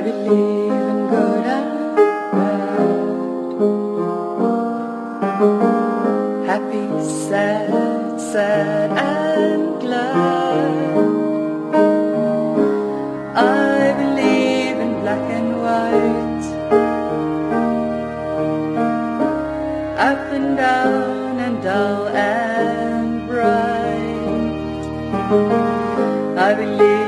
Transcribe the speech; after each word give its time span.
believe 0.00 0.72
in 0.72 1.08
good 1.08 1.46
and 1.58 1.96
bad. 2.32 2.78
Happy, 6.46 6.84
sad, 7.28 8.20
sad 8.20 8.90
and 8.96 9.80
glad. 9.80 10.72
I 13.36 13.92
believe 14.00 14.76
in 14.86 14.92
black 15.02 15.24
and 15.38 15.50
white. 15.64 16.46
Up 20.10 20.24
and 20.38 20.56
down 20.56 21.38
and 21.38 21.62
dull 21.62 22.08
and 22.08 23.28
bright. 23.28 24.84
I 26.48 26.54
believe 26.54 27.01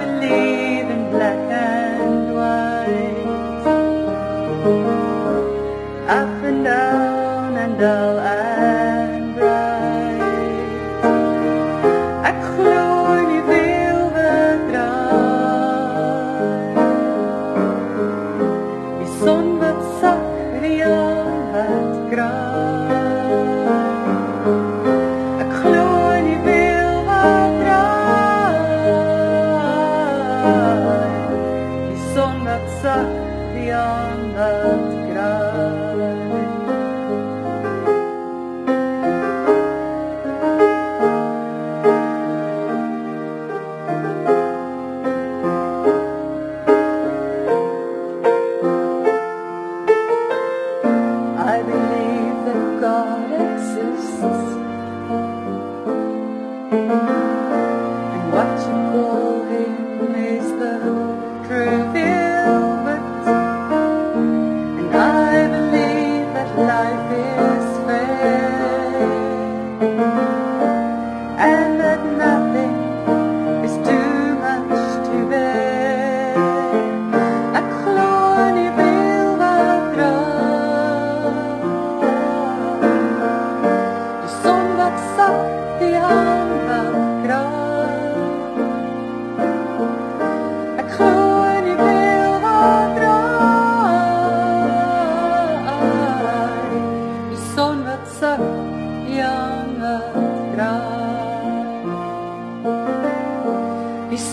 believe 0.00 0.88
in 0.96 1.10
black 1.10 1.38
and 1.50 2.34
white. 2.34 3.26
Up 6.08 6.44
and 6.44 6.64
down 6.64 7.56
and 7.56 7.78
dull 7.78 8.18
wat 33.02 34.34
the 34.34 35.14
die 35.14 36.11
And 71.92 72.18
that 72.18 72.52
nothing 72.52 72.72
is 73.66 73.92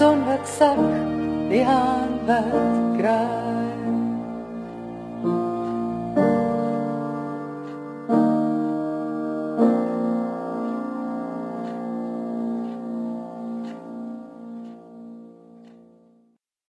som 0.00 0.24
växer 0.26 0.76
i 1.52 1.62
handvätt 1.62 3.00
gräs 3.00 3.59